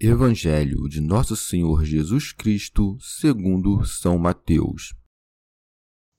Evangelho 0.00 0.88
de 0.88 1.00
Nosso 1.00 1.36
Senhor 1.36 1.84
Jesus 1.84 2.32
Cristo, 2.32 2.98
segundo 3.00 3.84
São 3.84 4.18
Mateus. 4.18 4.92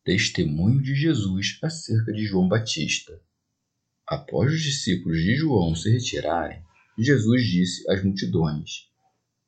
Testemunho 0.06 0.82
de 0.82 0.96
Jesus 0.96 1.60
acerca 1.62 2.14
de 2.14 2.26
João 2.26 2.48
Batista. 2.48 3.20
Após 4.08 4.54
os 4.54 4.62
discípulos 4.62 5.18
de 5.18 5.36
João 5.36 5.76
se 5.76 5.92
retirarem, 5.92 6.64
Jesus 6.98 7.46
disse 7.46 7.92
às 7.92 8.02
multidões: 8.02 8.90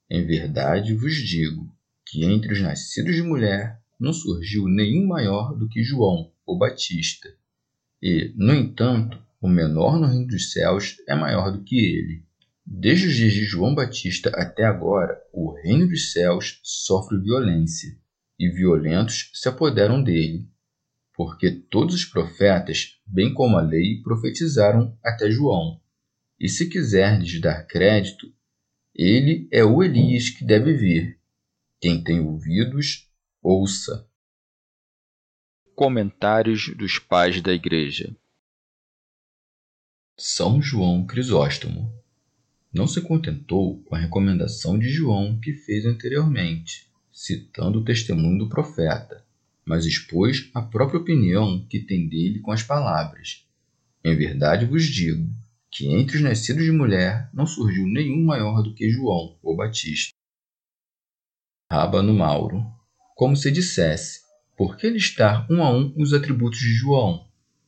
Em 0.09 0.27
verdade 0.27 0.93
vos 0.93 1.15
digo 1.15 1.73
que 2.05 2.25
entre 2.25 2.51
os 2.51 2.61
nascidos 2.61 3.15
de 3.15 3.21
mulher 3.21 3.81
não 3.97 4.11
surgiu 4.11 4.67
nenhum 4.67 5.07
maior 5.07 5.57
do 5.57 5.69
que 5.69 5.81
João, 5.81 6.33
o 6.45 6.57
Batista. 6.57 7.33
E, 8.03 8.33
no 8.35 8.53
entanto, 8.53 9.17
o 9.41 9.47
menor 9.47 9.97
no 9.97 10.05
reino 10.05 10.27
dos 10.27 10.51
céus 10.51 10.97
é 11.07 11.15
maior 11.15 11.49
do 11.49 11.63
que 11.63 11.77
ele. 11.77 12.26
Desde 12.69 13.07
os 13.07 13.15
dias 13.15 13.31
de 13.31 13.45
João 13.45 13.73
Batista 13.73 14.29
até 14.35 14.65
agora, 14.65 15.17
o 15.31 15.53
reino 15.53 15.87
dos 15.87 16.11
céus 16.11 16.59
sofre 16.61 17.17
violência, 17.17 17.97
e 18.37 18.49
violentos 18.49 19.31
se 19.33 19.47
apoderam 19.47 20.03
dele, 20.03 20.45
porque 21.15 21.49
todos 21.49 21.95
os 21.95 22.03
profetas, 22.03 22.99
bem 23.07 23.33
como 23.33 23.57
a 23.57 23.61
lei, 23.61 24.01
profetizaram 24.03 24.99
até 25.01 25.31
João. 25.31 25.81
E 26.37 26.49
se 26.49 26.69
quiserdes 26.69 27.39
dar 27.39 27.65
crédito, 27.65 28.27
ele 28.93 29.47
é 29.49 29.63
o 29.63 29.81
Elias 29.81 30.29
que 30.29 30.43
deve 30.43 30.73
vir. 30.73 31.17
Quem 31.79 32.03
tem 32.03 32.19
ouvidos, 32.19 33.09
ouça. 33.41 34.05
Comentários 35.73 36.75
dos 36.75 36.99
Pais 36.99 37.41
da 37.41 37.53
Igreja 37.53 38.13
São 40.17 40.61
João 40.61 41.05
Crisóstomo 41.05 41.96
não 42.73 42.87
se 42.87 43.01
contentou 43.01 43.81
com 43.83 43.95
a 43.95 43.99
recomendação 43.99 44.77
de 44.77 44.89
João 44.89 45.39
que 45.39 45.53
fez 45.53 45.85
anteriormente, 45.85 46.87
citando 47.11 47.79
o 47.79 47.83
testemunho 47.83 48.39
do 48.39 48.49
profeta, 48.49 49.25
mas 49.65 49.85
expôs 49.85 50.49
a 50.53 50.61
própria 50.61 50.99
opinião 50.99 51.65
que 51.67 51.79
tem 51.79 52.07
dele 52.07 52.39
com 52.39 52.51
as 52.51 52.63
palavras: 52.63 53.45
Em 54.03 54.15
verdade 54.15 54.65
vos 54.65 54.85
digo 54.85 55.29
que 55.69 55.87
entre 55.87 56.17
os 56.17 56.23
nascidos 56.23 56.63
de 56.63 56.71
mulher 56.71 57.29
não 57.33 57.45
surgiu 57.45 57.85
nenhum 57.85 58.23
maior 58.23 58.63
do 58.63 58.73
que 58.73 58.89
João, 58.89 59.37
o 59.41 59.55
Batista. 59.55 60.13
Rábano 61.69 62.13
Mauro, 62.13 62.65
como 63.15 63.35
se 63.35 63.51
dissesse, 63.51 64.21
por 64.55 64.77
que 64.77 64.89
listar 64.89 65.45
um 65.51 65.63
a 65.63 65.71
um 65.71 65.93
os 65.97 66.13
atributos 66.13 66.59
de 66.59 66.73
João? 66.73 67.27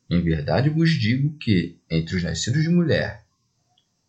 Em 0.09 0.21
verdade 0.21 0.69
vos 0.69 0.91
digo 0.91 1.37
que, 1.37 1.77
entre 1.89 2.15
os 2.15 2.23
nascidos 2.23 2.63
de 2.63 2.69
mulher, 2.69 3.25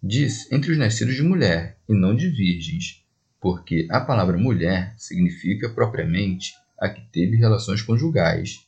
Diz 0.02 0.50
entre 0.50 0.72
os 0.72 0.78
nascidos 0.78 1.14
de 1.14 1.22
mulher, 1.22 1.78
e 1.88 1.92
não 1.92 2.14
de 2.14 2.28
virgens, 2.28 3.04
porque 3.40 3.86
a 3.90 4.00
palavra 4.00 4.38
mulher 4.38 4.94
significa 4.96 5.68
propriamente 5.68 6.54
a 6.78 6.88
que 6.88 7.02
teve 7.12 7.36
relações 7.36 7.82
conjugais. 7.82 8.66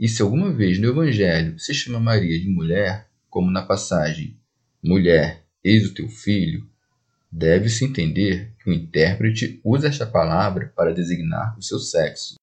E 0.00 0.08
se 0.08 0.22
alguma 0.22 0.52
vez 0.52 0.78
no 0.78 0.88
Evangelho 0.88 1.58
se 1.58 1.74
chama 1.74 2.00
Maria 2.00 2.40
de 2.40 2.48
mulher, 2.48 3.08
como 3.28 3.50
na 3.50 3.62
passagem 3.62 4.38
Mulher, 4.82 5.46
eis 5.64 5.86
o 5.88 5.94
teu 5.94 6.10
filho, 6.10 6.68
deve-se 7.32 7.86
entender 7.86 8.54
que 8.58 8.68
o 8.68 8.72
intérprete 8.72 9.58
usa 9.64 9.88
esta 9.88 10.06
palavra 10.06 10.70
para 10.76 10.92
designar 10.92 11.56
o 11.58 11.62
seu 11.62 11.78
sexo. 11.78 12.34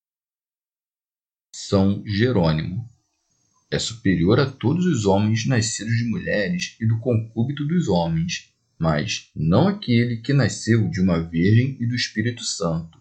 São 1.55 2.03
Jerônimo 2.03 2.89
é 3.71 3.79
superior 3.79 4.37
a 4.37 4.45
todos 4.45 4.85
os 4.85 5.05
homens 5.05 5.47
nascidos 5.47 5.95
de 5.95 6.03
mulheres 6.03 6.75
e 6.79 6.85
do 6.85 6.99
concúbito 6.99 7.65
dos 7.65 7.87
homens, 7.87 8.51
mas 8.77 9.31
não 9.33 9.69
aquele 9.69 10.17
que 10.17 10.33
nasceu 10.33 10.89
de 10.89 10.99
uma 10.99 11.23
virgem 11.23 11.77
e 11.79 11.85
do 11.87 11.95
Espírito 11.95 12.43
Santo. 12.43 12.99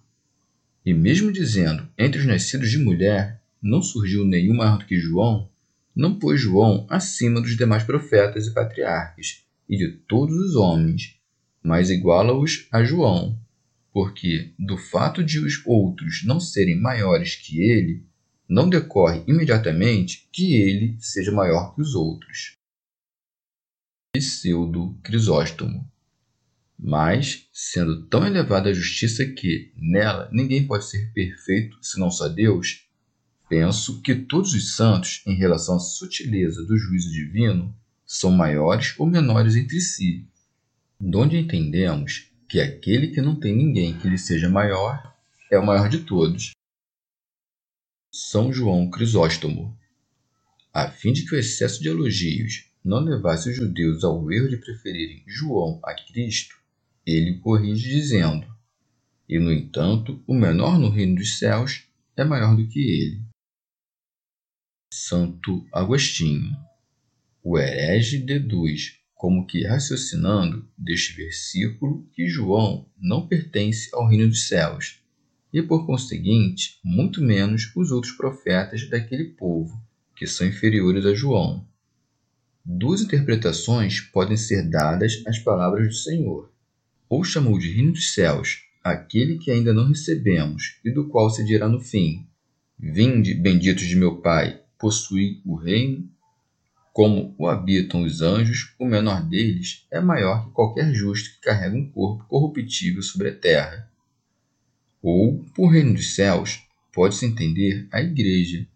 E 0.87 0.95
mesmo 0.95 1.33
dizendo 1.33 1.89
entre 1.99 2.21
os 2.21 2.27
nascidos 2.27 2.71
de 2.71 2.79
mulher, 2.79 3.43
não 3.61 3.83
surgiu 3.83 4.25
nenhum 4.25 4.55
maior 4.55 4.79
do 4.79 4.87
que 4.87 4.97
João, 4.97 5.51
não 5.95 6.19
pôs 6.19 6.41
João 6.41 6.87
acima 6.89 7.41
dos 7.41 7.57
demais 7.57 7.83
profetas 7.83 8.47
e 8.47 8.55
patriarcas 8.55 9.45
e 9.69 9.77
de 9.77 9.89
todos 10.07 10.37
os 10.37 10.55
homens, 10.55 11.17
mas 11.63 11.91
iguala-os 11.91 12.69
a 12.71 12.85
João, 12.85 13.39
porque 13.93 14.53
do 14.59 14.79
fato 14.79 15.23
de 15.23 15.41
os 15.41 15.61
outros 15.67 16.23
não 16.25 16.39
serem 16.39 16.81
maiores 16.81 17.35
que 17.35 17.61
ele, 17.61 18.05
não 18.51 18.69
decorre 18.69 19.23
imediatamente 19.29 20.29
que 20.33 20.55
ele 20.55 20.97
seja 20.99 21.31
maior 21.31 21.73
que 21.73 21.81
os 21.81 21.95
outros. 21.95 22.57
Pseudo 24.13 24.99
Crisóstomo. 25.05 25.89
Mas, 26.77 27.47
sendo 27.53 28.07
tão 28.07 28.27
elevada 28.27 28.71
a 28.71 28.75
justiça 28.75 29.25
que, 29.25 29.73
nela, 29.77 30.29
ninguém 30.33 30.67
pode 30.67 30.85
ser 30.87 31.13
perfeito 31.13 31.79
senão 31.81 32.11
só 32.11 32.27
Deus, 32.27 32.89
penso 33.49 34.03
que 34.03 34.17
todos 34.17 34.53
os 34.53 34.75
santos, 34.75 35.23
em 35.27 35.37
relação 35.37 35.77
à 35.77 35.79
sutileza 35.79 36.65
do 36.65 36.77
juízo 36.77 37.13
divino, 37.13 37.73
são 38.05 38.33
maiores 38.33 38.99
ou 38.99 39.07
menores 39.07 39.55
entre 39.55 39.81
si, 39.81 40.27
donde 40.99 41.39
entendemos 41.39 42.33
que 42.49 42.61
aquele 42.61 43.09
que 43.09 43.21
não 43.21 43.39
tem 43.39 43.55
ninguém 43.55 43.97
que 43.97 44.09
lhe 44.09 44.19
seja 44.19 44.49
maior 44.49 45.15
é 45.49 45.57
o 45.57 45.65
maior 45.65 45.89
de 45.89 46.01
todos, 46.01 46.51
são 48.13 48.53
João 48.53 48.91
Crisóstomo, 48.91 49.79
a 50.73 50.91
fim 50.91 51.13
de 51.13 51.25
que 51.25 51.35
o 51.35 51.39
excesso 51.39 51.81
de 51.81 51.89
elogios 51.89 52.69
não 52.85 52.99
levasse 53.01 53.51
os 53.51 53.57
judeus 53.57 54.03
ao 54.03 54.31
erro 54.33 54.49
de 54.49 54.57
preferirem 54.57 55.23
João 55.27 55.81
a 55.85 55.95
Cristo, 55.95 56.57
ele 57.07 57.39
corrige 57.39 57.89
dizendo: 57.89 58.47
E 59.29 59.39
no 59.39 59.53
entanto, 59.53 60.23
o 60.27 60.35
menor 60.35 60.79
no 60.79 60.91
reino 60.91 61.17
dos 61.17 61.39
céus 61.39 61.87
é 62.17 62.25
maior 62.25 62.57
do 62.57 62.67
que 62.67 62.81
ele. 62.81 63.23
Santo 64.93 65.67
Agostinho. 65.73 66.57
O 67.43 67.59
herege 67.59 68.19
deduz, 68.19 68.99
como 69.15 69.47
que 69.47 69.65
raciocinando 69.65 70.69
deste 70.77 71.15
versículo, 71.15 72.07
que 72.13 72.29
João 72.29 72.91
não 72.99 73.27
pertence 73.27 73.89
ao 73.95 74.07
reino 74.07 74.29
dos 74.29 74.49
céus, 74.49 75.00
e, 75.53 75.63
por 75.63 75.87
conseguinte, 75.87 76.79
muito 76.85 77.21
menos 77.21 77.71
os 77.75 77.91
outros 77.91 78.13
profetas 78.13 78.89
daquele 78.89 79.25
povo, 79.25 79.81
que 80.15 80.27
são 80.27 80.47
inferiores 80.47 81.05
a 81.05 81.15
João. 81.15 81.67
Duas 82.65 83.01
interpretações 83.01 84.01
podem 84.01 84.37
ser 84.37 84.69
dadas 84.69 85.23
às 85.27 85.39
palavras 85.39 85.89
do 85.89 85.95
Senhor. 85.95 86.53
Ou 87.09 87.25
chamou 87.25 87.59
de 87.59 87.73
reino 87.73 87.93
dos 87.93 88.15
céus 88.15 88.63
aquele 88.85 89.39
que 89.39 89.51
ainda 89.51 89.75
não 89.75 89.89
recebemos 89.89 90.79
e 90.85 90.91
do 90.91 91.09
qual 91.09 91.29
se 91.31 91.45
dirá 91.45 91.69
no 91.69 91.81
fim: 91.81 92.27
Vinde, 92.79 93.35
benditos 93.35 93.85
de 93.85 93.97
meu 93.97 94.21
Pai, 94.21 94.61
possui 94.79 95.43
o 95.45 95.57
reino. 95.57 96.09
Como 96.93 97.35
o 97.39 97.47
habitam 97.47 98.03
os 98.03 98.21
anjos, 98.21 98.75
o 98.79 98.85
menor 98.85 99.23
deles 99.29 99.87
é 99.91 100.01
maior 100.01 100.47
que 100.47 100.53
qualquer 100.53 100.93
justo 100.93 101.35
que 101.35 101.41
carrega 101.41 101.77
um 101.77 101.91
corpo 101.91 102.25
corruptível 102.27 103.03
sobre 103.03 103.29
a 103.29 103.35
terra 103.35 103.90
ou, 105.03 105.45
por 105.55 105.69
reino 105.69 105.95
dos 105.95 106.15
céus, 106.15 106.63
pode-se 106.93 107.25
entender 107.27 107.87
a 107.91 108.03
Igreja, 108.03 108.67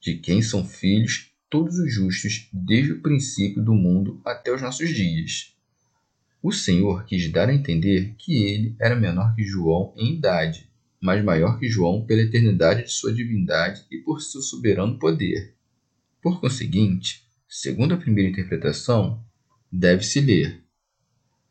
de 0.00 0.16
quem 0.16 0.42
são 0.42 0.64
filhos 0.64 1.30
todos 1.48 1.78
os 1.78 1.92
justos 1.92 2.48
desde 2.52 2.92
o 2.92 3.00
princípio 3.00 3.62
do 3.62 3.74
mundo 3.74 4.20
até 4.24 4.52
os 4.52 4.60
nossos 4.60 4.90
dias. 4.90 5.54
O 6.42 6.52
Senhor 6.52 7.04
quis 7.04 7.30
dar 7.30 7.48
a 7.48 7.54
entender 7.54 8.14
que 8.18 8.44
ele 8.44 8.76
era 8.78 8.94
menor 8.94 9.34
que 9.34 9.44
João 9.44 9.94
em 9.96 10.16
idade, 10.16 10.68
mas 11.00 11.24
maior 11.24 11.58
que 11.58 11.68
João 11.68 12.04
pela 12.04 12.22
eternidade 12.22 12.84
de 12.84 12.90
sua 12.90 13.12
divindade 13.12 13.84
e 13.90 13.98
por 13.98 14.20
seu 14.20 14.42
soberano 14.42 14.98
poder. 14.98 15.54
Por 16.20 16.40
conseguinte, 16.40 17.22
segundo 17.48 17.94
a 17.94 17.98
primeira 17.98 18.30
interpretação, 18.30 19.22
deve-se 19.70 20.20
ler: 20.20 20.62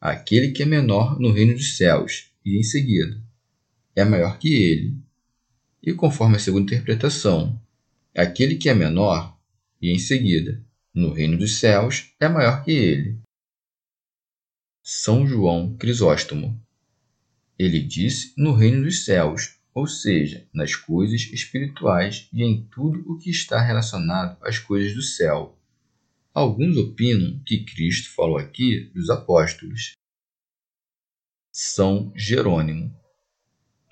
Aquele 0.02 0.52
que 0.52 0.64
é 0.64 0.66
menor 0.66 1.20
no 1.20 1.32
reino 1.32 1.54
dos 1.54 1.78
céus, 1.78 2.32
e 2.46 2.60
em 2.60 2.64
seguida, 2.64 3.22
é 3.96 4.04
maior 4.04 4.38
que 4.38 4.54
ele. 4.54 4.98
E 5.82 5.94
conforme 5.94 6.38
a 6.38 6.40
segunda 6.40 6.74
interpretação, 6.74 7.62
aquele 8.16 8.56
que 8.56 8.70
é 8.70 8.74
menor, 8.74 9.38
e 9.82 9.92
em 9.92 10.00
seguida, 10.00 10.64
no 10.94 11.12
reino 11.12 11.38
dos 11.38 11.60
céus, 11.60 12.14
é 12.20 12.28
maior 12.28 12.64
que 12.64 12.72
ele. 12.72 13.20
São 14.82 15.28
João 15.28 15.76
Crisóstomo. 15.78 16.62
Ele 17.58 17.80
disse 17.80 18.34
no 18.38 18.54
reino 18.54 18.84
dos 18.84 19.06
céus, 19.06 19.60
ou 19.74 19.88
seja, 19.88 20.48
nas 20.54 20.76
coisas 20.76 21.22
espirituais 21.32 22.30
e 22.32 22.44
em 22.44 22.66
tudo 22.68 23.04
o 23.12 23.18
que 23.18 23.30
está 23.30 23.62
relacionado 23.62 24.38
às 24.44 24.60
coisas 24.60 24.94
do 24.94 25.02
céu. 25.02 25.58
Alguns 26.34 26.78
opinam 26.78 27.42
que 27.46 27.64
Cristo 27.64 28.14
falou 28.14 28.38
aqui 28.38 28.92
dos 28.94 29.10
apóstolos. 29.10 29.94
São 31.52 32.12
Jerônimo. 32.16 32.94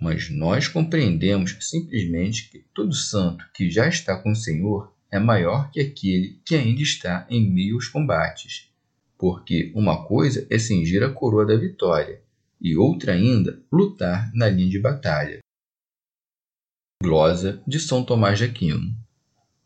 Mas 0.02 0.32
nós 0.32 0.68
compreendemos 0.68 1.56
simplesmente 1.60 2.50
que 2.50 2.66
todo 2.74 2.92
santo 2.92 3.46
que 3.54 3.70
já 3.70 3.88
está 3.88 4.18
com 4.18 4.32
o 4.32 4.36
Senhor 4.36 4.92
é 5.12 5.20
maior 5.20 5.70
que 5.70 5.80
aquele 5.80 6.42
que 6.44 6.56
ainda 6.56 6.82
está 6.82 7.28
em 7.30 7.48
meio 7.48 7.76
aos 7.76 7.88
combates. 7.88 8.72
Porque 9.16 9.72
uma 9.76 10.04
coisa 10.08 10.48
é 10.50 10.58
cingir 10.58 11.04
a 11.04 11.14
coroa 11.14 11.46
da 11.46 11.56
vitória, 11.56 12.20
e 12.60 12.76
outra 12.76 13.14
ainda, 13.14 13.62
lutar 13.72 14.32
na 14.34 14.50
linha 14.50 14.72
de 14.72 14.80
batalha. 14.80 15.40
Glosa 17.04 17.62
de 17.68 17.80
São 17.80 18.04
Tomás 18.04 18.40
de 18.40 18.46
Aquino. 18.46 18.96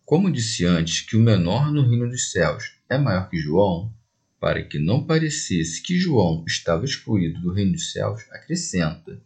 Como 0.03 0.29
disse 0.29 0.65
antes 0.65 0.99
que 0.99 1.15
o 1.15 1.21
menor 1.21 1.71
no 1.71 1.87
reino 1.87 2.09
dos 2.09 2.31
céus 2.31 2.77
é 2.89 2.97
maior 2.97 3.29
que 3.29 3.37
João, 3.37 3.93
para 4.37 4.61
que 4.61 4.79
não 4.79 5.05
parecesse 5.05 5.81
que 5.81 5.97
João 5.97 6.43
estava 6.45 6.83
excluído 6.83 7.41
do 7.41 7.53
reino 7.53 7.71
dos 7.71 7.93
céus, 7.93 8.21
acrescenta: 8.31 9.21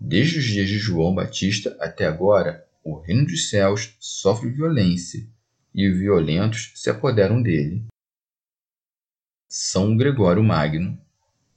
Desde 0.00 0.38
os 0.38 0.44
dias 0.46 0.66
de 0.66 0.78
João 0.78 1.14
Batista 1.14 1.76
até 1.78 2.06
agora, 2.06 2.66
o 2.82 2.98
reino 2.98 3.26
dos 3.26 3.50
céus 3.50 3.94
sofre 4.00 4.48
violência, 4.48 5.28
e 5.74 5.86
os 5.86 5.98
violentos 5.98 6.72
se 6.74 6.88
apoderam 6.88 7.42
dele. 7.42 7.84
São 9.46 9.96
Gregório 9.96 10.42
Magno. 10.42 10.98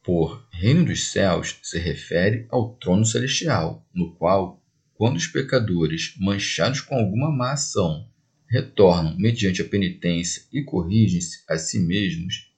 Por 0.04 0.46
reino 0.52 0.84
dos 0.84 1.12
céus 1.12 1.58
se 1.64 1.80
refere 1.80 2.46
ao 2.50 2.76
trono 2.76 3.06
celestial, 3.06 3.88
no 3.94 4.14
qual 4.14 4.62
quando 4.94 5.16
os 5.16 5.28
pecadores, 5.28 6.14
manchados 6.20 6.82
com 6.82 6.96
alguma 6.96 7.32
má 7.32 7.54
ação, 7.54 8.10
retornam 8.46 9.18
mediante 9.18 9.62
a 9.62 9.68
penitência 9.68 10.44
e 10.52 10.62
corrigem-se 10.62 11.44
a 11.48 11.58
si 11.58 11.80
mesmos, 11.80 12.53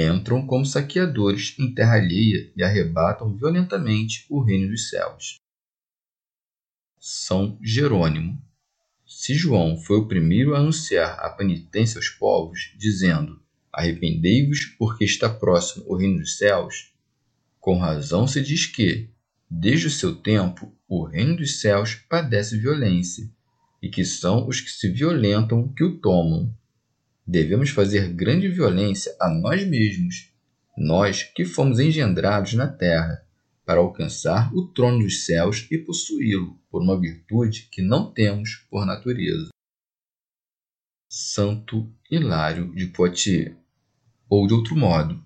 entram 0.00 0.46
como 0.46 0.64
saqueadores 0.64 1.56
em 1.58 1.74
terra 1.74 1.94
alheia 1.94 2.52
e 2.56 2.62
arrebatam 2.62 3.34
violentamente 3.34 4.26
o 4.28 4.42
reino 4.42 4.68
dos 4.68 4.88
céus. 4.88 5.36
São 6.98 7.58
Jerônimo. 7.62 8.40
Se 9.06 9.34
João 9.34 9.76
foi 9.76 9.98
o 9.98 10.06
primeiro 10.06 10.54
a 10.54 10.58
anunciar 10.58 11.18
a 11.18 11.30
penitência 11.30 11.98
aos 11.98 12.08
povos, 12.08 12.72
dizendo: 12.76 13.40
Arrependei-vos, 13.72 14.64
porque 14.78 15.04
está 15.04 15.28
próximo 15.28 15.84
o 15.88 15.96
reino 15.96 16.18
dos 16.18 16.36
céus, 16.36 16.92
com 17.58 17.78
razão 17.78 18.26
se 18.26 18.40
diz 18.40 18.66
que, 18.66 19.10
Desde 19.52 19.88
o 19.88 19.90
seu 19.90 20.14
tempo, 20.14 20.72
o 20.88 21.02
reino 21.02 21.36
dos 21.36 21.60
céus 21.60 21.96
padece 22.08 22.56
violência, 22.56 23.28
e 23.82 23.88
que 23.88 24.04
são 24.04 24.46
os 24.46 24.60
que 24.60 24.70
se 24.70 24.88
violentam 24.88 25.66
que 25.74 25.82
o 25.82 25.98
tomam. 25.98 26.54
Devemos 27.32 27.70
fazer 27.70 28.12
grande 28.12 28.48
violência 28.48 29.14
a 29.20 29.30
nós 29.30 29.64
mesmos, 29.64 30.32
nós 30.76 31.22
que 31.22 31.44
fomos 31.44 31.78
engendrados 31.78 32.54
na 32.54 32.66
terra, 32.66 33.24
para 33.64 33.78
alcançar 33.78 34.52
o 34.52 34.66
trono 34.66 35.04
dos 35.04 35.24
céus 35.24 35.64
e 35.70 35.78
possuí-lo 35.78 36.58
por 36.68 36.82
uma 36.82 37.00
virtude 37.00 37.68
que 37.70 37.80
não 37.82 38.12
temos 38.12 38.66
por 38.68 38.84
natureza. 38.84 39.48
Santo 41.08 41.88
Hilário 42.10 42.74
de 42.74 42.88
Poitiers. 42.88 43.54
Ou 44.28 44.48
de 44.48 44.52
outro 44.52 44.74
modo, 44.74 45.22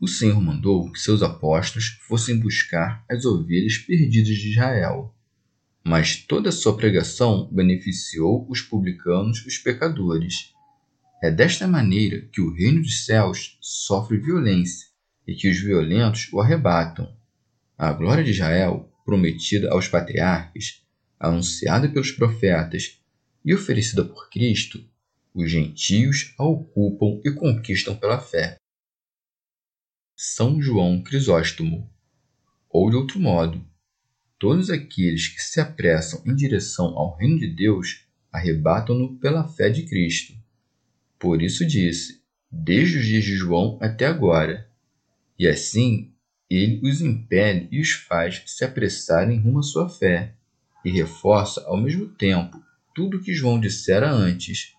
o 0.00 0.08
Senhor 0.08 0.40
mandou 0.40 0.90
que 0.90 1.00
seus 1.00 1.22
apóstolos 1.22 1.98
fossem 2.08 2.40
buscar 2.40 3.04
as 3.10 3.26
ovelhas 3.26 3.76
perdidas 3.76 4.38
de 4.38 4.52
Israel. 4.52 5.14
Mas 5.84 6.16
toda 6.16 6.48
a 6.48 6.52
sua 6.52 6.74
pregação 6.74 7.46
beneficiou 7.52 8.48
os 8.48 8.62
publicanos 8.62 9.44
e 9.44 9.48
os 9.48 9.58
pecadores. 9.58 10.51
É 11.22 11.30
desta 11.30 11.68
maneira 11.68 12.20
que 12.32 12.40
o 12.40 12.52
reino 12.52 12.82
dos 12.82 13.04
céus 13.04 13.56
sofre 13.60 14.18
violência 14.18 14.88
e 15.24 15.36
que 15.36 15.48
os 15.48 15.60
violentos 15.60 16.28
o 16.32 16.40
arrebatam. 16.40 17.16
A 17.78 17.92
glória 17.92 18.24
de 18.24 18.32
Israel, 18.32 18.92
prometida 19.04 19.70
aos 19.70 19.86
patriarcas, 19.86 20.82
anunciada 21.20 21.88
pelos 21.88 22.10
profetas 22.10 23.00
e 23.44 23.54
oferecida 23.54 24.04
por 24.04 24.28
Cristo, 24.30 24.84
os 25.32 25.48
gentios 25.48 26.34
a 26.36 26.44
ocupam 26.44 27.20
e 27.24 27.30
conquistam 27.30 27.94
pela 27.94 28.18
fé. 28.18 28.56
São 30.16 30.60
João 30.60 31.04
Crisóstomo. 31.04 31.88
Ou 32.68 32.90
de 32.90 32.96
outro 32.96 33.20
modo, 33.20 33.64
todos 34.40 34.70
aqueles 34.70 35.28
que 35.28 35.40
se 35.40 35.60
apressam 35.60 36.20
em 36.26 36.34
direção 36.34 36.98
ao 36.98 37.16
reino 37.16 37.38
de 37.38 37.46
Deus 37.46 38.08
arrebatam-no 38.32 39.20
pela 39.20 39.46
fé 39.46 39.70
de 39.70 39.84
Cristo. 39.84 40.41
Por 41.22 41.40
isso 41.40 41.64
disse, 41.64 42.20
desde 42.50 42.98
os 42.98 43.06
dias 43.06 43.22
de 43.22 43.36
João 43.36 43.78
até 43.80 44.06
agora. 44.06 44.68
E 45.38 45.46
assim 45.46 46.12
ele 46.50 46.80
os 46.82 47.00
impele 47.00 47.68
e 47.70 47.80
os 47.80 47.92
faz 47.92 48.42
se 48.44 48.64
apressarem 48.64 49.38
rumo 49.38 49.60
à 49.60 49.62
sua 49.62 49.88
fé, 49.88 50.34
e 50.84 50.90
reforça 50.90 51.64
ao 51.64 51.76
mesmo 51.76 52.08
tempo 52.08 52.60
tudo 52.92 53.18
o 53.18 53.22
que 53.22 53.32
João 53.32 53.60
dissera 53.60 54.10
antes, 54.10 54.74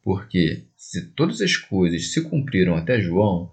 porque 0.00 0.66
se 0.76 1.04
todas 1.04 1.40
as 1.40 1.56
coisas 1.56 2.12
se 2.12 2.22
cumpriram 2.22 2.76
até 2.76 3.00
João, 3.00 3.52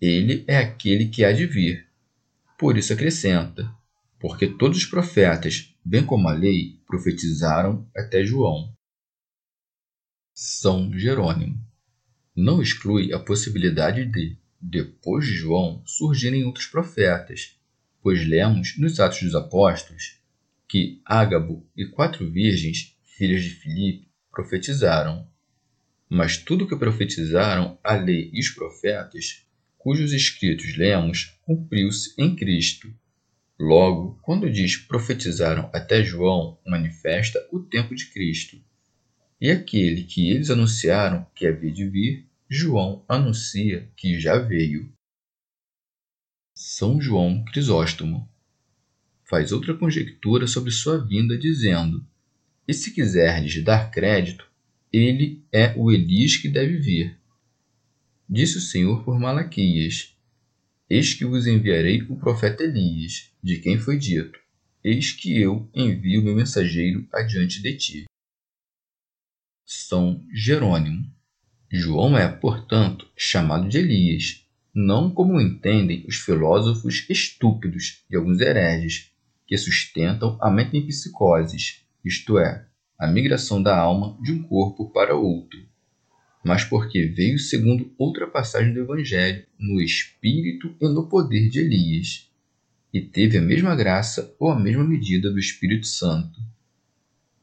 ele 0.00 0.42
é 0.48 0.58
aquele 0.58 1.06
que 1.06 1.24
há 1.24 1.30
de 1.30 1.46
vir. 1.46 1.86
Por 2.58 2.76
isso 2.76 2.92
acrescenta: 2.92 3.72
porque 4.18 4.48
todos 4.48 4.78
os 4.78 4.86
profetas, 4.86 5.72
bem 5.84 6.04
como 6.04 6.28
a 6.28 6.32
lei, 6.32 6.80
profetizaram 6.84 7.88
até 7.96 8.24
João. 8.24 8.74
São 10.34 10.92
Jerônimo. 10.92 11.65
Não 12.36 12.60
exclui 12.60 13.14
a 13.14 13.18
possibilidade 13.18 14.04
de, 14.04 14.36
depois 14.60 15.24
de 15.24 15.32
João, 15.32 15.82
surgirem 15.86 16.44
outros 16.44 16.66
profetas, 16.66 17.56
pois 18.02 18.26
lemos 18.28 18.76
nos 18.76 19.00
Atos 19.00 19.22
dos 19.22 19.34
Apóstolos 19.34 20.20
que 20.68 21.00
Ágabo 21.04 21.66
e 21.76 21.86
quatro 21.86 22.30
virgens, 22.30 22.94
filhas 23.16 23.42
de 23.42 23.50
Filipe, 23.50 24.08
profetizaram. 24.30 25.26
Mas 26.08 26.36
tudo 26.36 26.66
que 26.66 26.76
profetizaram 26.76 27.78
a 27.82 27.94
lei 27.94 28.30
e 28.32 28.40
os 28.40 28.50
profetas 28.50 29.46
cujos 29.78 30.12
escritos 30.12 30.76
lemos, 30.76 31.38
cumpriu-se 31.42 32.12
em 32.18 32.34
Cristo. 32.34 32.92
Logo, 33.58 34.18
quando 34.20 34.50
diz 34.50 34.76
profetizaram 34.76 35.70
até 35.72 36.02
João, 36.02 36.58
manifesta 36.66 37.38
o 37.52 37.60
tempo 37.60 37.94
de 37.94 38.06
Cristo. 38.06 38.60
E 39.40 39.50
aquele 39.50 40.02
que 40.02 40.28
eles 40.30 40.50
anunciaram 40.50 41.24
que 41.34 41.46
havia 41.46 41.70
de 41.70 41.88
vir, 41.88 42.25
João 42.48 43.04
anuncia 43.08 43.90
que 43.96 44.20
já 44.20 44.38
veio. 44.38 44.92
São 46.54 47.00
João 47.00 47.44
Crisóstomo 47.44 48.28
faz 49.24 49.50
outra 49.50 49.76
conjectura 49.76 50.46
sobre 50.46 50.70
sua 50.70 51.04
vinda, 51.04 51.36
dizendo: 51.36 52.06
E 52.66 52.72
se 52.72 52.92
quiserdes 52.92 53.64
dar 53.64 53.90
crédito, 53.90 54.48
ele 54.92 55.44
é 55.52 55.74
o 55.76 55.90
Elias 55.90 56.36
que 56.36 56.48
deve 56.48 56.78
vir. 56.78 57.18
Disse 58.28 58.58
o 58.58 58.60
Senhor 58.60 59.04
por 59.04 59.18
Malaquias: 59.18 60.16
Eis 60.88 61.14
que 61.14 61.24
vos 61.24 61.48
enviarei 61.48 62.02
o 62.02 62.16
profeta 62.16 62.62
Elias, 62.62 63.32
de 63.42 63.58
quem 63.58 63.76
foi 63.76 63.98
dito: 63.98 64.38
Eis 64.84 65.10
que 65.10 65.36
eu 65.36 65.68
envio 65.74 66.22
meu 66.22 66.36
mensageiro 66.36 67.08
adiante 67.12 67.60
de 67.60 67.76
ti. 67.76 68.04
São 69.64 70.24
Jerônimo. 70.32 71.15
João 71.76 72.16
é, 72.16 72.28
portanto, 72.28 73.06
chamado 73.16 73.68
de 73.68 73.78
Elias, 73.78 74.44
não 74.74 75.10
como 75.10 75.40
entendem 75.40 76.04
os 76.08 76.16
filósofos 76.16 77.06
estúpidos 77.08 78.04
e 78.10 78.16
alguns 78.16 78.40
hereges, 78.40 79.12
que 79.46 79.56
sustentam 79.56 80.36
a 80.40 80.50
metempsicoses, 80.50 81.84
isto 82.04 82.38
é, 82.38 82.66
a 82.98 83.06
migração 83.06 83.62
da 83.62 83.78
alma 83.78 84.18
de 84.20 84.32
um 84.32 84.42
corpo 84.42 84.90
para 84.90 85.14
outro 85.14 85.66
mas 86.46 86.62
porque 86.62 87.06
veio 87.06 87.40
segundo 87.40 87.92
outra 87.98 88.24
passagem 88.24 88.72
do 88.72 88.78
Evangelho, 88.78 89.44
no 89.58 89.80
espírito 89.80 90.72
e 90.80 90.88
no 90.88 91.08
poder 91.08 91.48
de 91.48 91.58
Elias, 91.58 92.30
e 92.94 93.00
teve 93.00 93.36
a 93.36 93.42
mesma 93.42 93.74
graça 93.74 94.32
ou 94.38 94.52
a 94.52 94.58
mesma 94.58 94.84
medida 94.84 95.28
do 95.28 95.40
Espírito 95.40 95.86
Santo. 95.86 96.40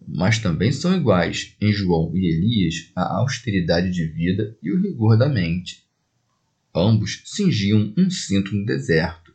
Mas 0.07 0.39
também 0.39 0.72
são 0.72 0.95
iguais 0.95 1.55
em 1.60 1.72
João 1.72 2.12
e 2.15 2.25
Elias 2.25 2.91
a 2.95 3.17
austeridade 3.17 3.91
de 3.91 4.05
vida 4.05 4.57
e 4.62 4.72
o 4.72 4.81
rigor 4.81 5.17
da 5.17 5.29
mente. 5.29 5.83
Ambos 6.75 7.22
cingiam 7.25 7.93
um 7.98 8.10
cinto 8.10 8.55
no 8.55 8.65
deserto. 8.65 9.33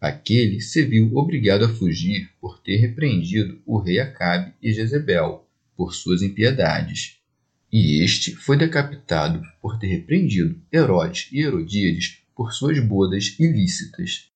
Aquele 0.00 0.60
se 0.60 0.84
viu 0.84 1.16
obrigado 1.16 1.64
a 1.64 1.68
fugir 1.68 2.30
por 2.40 2.58
ter 2.60 2.76
repreendido 2.76 3.60
o 3.66 3.78
rei 3.78 3.98
Acabe 3.98 4.52
e 4.62 4.72
Jezebel 4.72 5.46
por 5.76 5.94
suas 5.94 6.22
impiedades 6.22 7.18
e 7.70 8.02
este 8.02 8.34
foi 8.34 8.56
decapitado 8.56 9.42
por 9.60 9.78
ter 9.78 9.88
repreendido 9.88 10.60
Herodes 10.72 11.28
e 11.30 11.40
Herodíades 11.40 12.22
por 12.34 12.52
suas 12.52 12.78
bodas 12.78 13.38
ilícitas. 13.38 14.30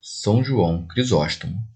São 0.00 0.44
João 0.44 0.86
Crisóstomo. 0.86 1.66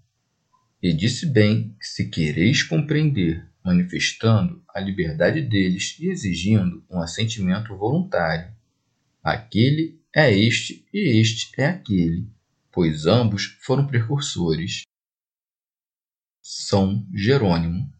E 0.85 0.93
disse 0.93 1.25
bem 1.25 1.75
que 1.79 1.87
se 1.87 2.11
quereis 2.11 2.61
compreender, 2.61 3.43
manifestando 3.63 4.63
a 4.69 4.79
liberdade 4.79 5.41
deles 5.41 5.97
e 5.99 6.09
exigindo 6.09 6.85
um 6.87 7.01
assentimento 7.01 7.75
voluntário, 7.75 8.53
aquele 9.23 9.99
é 10.15 10.31
este 10.31 10.87
e 10.93 11.19
este 11.19 11.59
é 11.59 11.65
aquele, 11.65 12.29
pois 12.71 13.07
ambos 13.07 13.57
foram 13.63 13.87
precursores. 13.87 14.83
São 16.39 17.03
Jerônimo. 17.11 17.91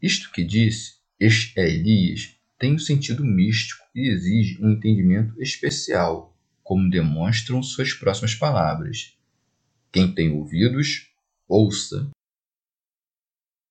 Isto 0.00 0.30
que 0.30 0.44
disse 0.44 1.00
este 1.18 1.58
é 1.58 1.68
Elias 1.68 2.36
tem 2.56 2.74
um 2.74 2.78
sentido 2.78 3.24
místico 3.24 3.84
e 3.92 4.08
exige 4.08 4.64
um 4.64 4.70
entendimento 4.70 5.34
especial, 5.42 6.38
como 6.62 6.88
demonstram 6.88 7.60
suas 7.60 7.92
próximas 7.92 8.36
palavras. 8.36 9.18
Quem 9.90 10.14
tem 10.14 10.30
ouvidos, 10.30 11.10
ouça. 11.48 12.08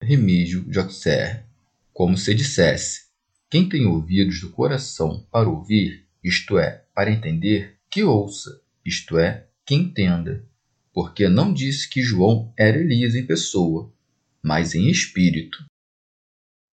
Remígio 0.02 0.66
Joxer, 0.72 1.46
como 1.92 2.18
se 2.18 2.34
dissesse: 2.34 3.10
quem 3.50 3.68
tem 3.68 3.86
ouvidos 3.86 4.40
do 4.40 4.50
coração 4.50 5.28
para 5.30 5.50
ouvir, 5.50 6.08
isto 6.24 6.58
é, 6.58 6.86
para 6.96 7.12
entender, 7.12 7.78
que 7.90 8.04
ouça, 8.04 8.62
isto 8.86 9.18
é, 9.18 9.48
que 9.66 9.76
entenda. 9.76 10.48
Porque 10.94 11.28
não 11.28 11.54
disse 11.54 11.90
que 11.90 12.02
João 12.02 12.54
era 12.58 12.78
Elias 12.78 13.14
em 13.14 13.26
pessoa, 13.26 13.94
mas 14.42 14.74
em 14.74 14.90
espírito. 14.90 15.66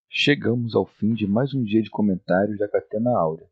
Chegamos 0.09 0.75
ao 0.75 0.87
fim 0.87 1.13
de 1.13 1.27
mais 1.27 1.53
um 1.53 1.63
dia 1.63 1.83
de 1.83 1.91
comentários 1.91 2.59
da 2.59 2.69
Catena 2.69 3.11
Áurea. 3.11 3.47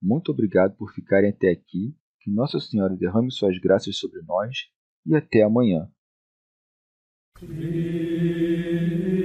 Muito 0.00 0.30
obrigado 0.30 0.76
por 0.76 0.92
ficarem 0.92 1.30
até 1.30 1.50
aqui, 1.50 1.96
que 2.20 2.30
Nossa 2.30 2.60
Senhora 2.60 2.94
derrame 2.94 3.32
suas 3.32 3.58
graças 3.58 3.96
sobre 3.96 4.20
nós 4.22 4.68
e 5.06 5.16
até 5.16 5.42
amanhã. 5.42 5.90
Clear. 7.36 9.23